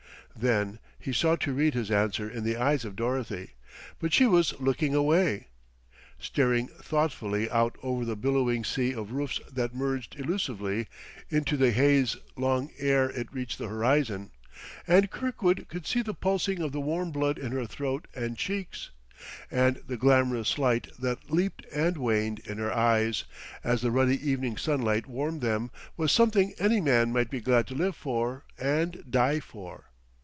[0.33, 3.51] Then he sought to read his answer in the eyes of Dorothy.
[3.99, 5.49] But she was looking away,
[6.17, 10.87] staring thoughtfully out over the billowing sea of roofs that merged illusively
[11.29, 14.31] into the haze long ere it reached the horizon;
[14.87, 18.89] and Kirkwood could see the pulsing of the warm blood in her throat and cheeks;
[19.51, 23.25] and the glamorous light that leaped and waned in her eyes,
[23.65, 27.75] as the ruddy evening sunlight warmed them, was something any man might be glad to
[27.75, 29.85] live for and die for....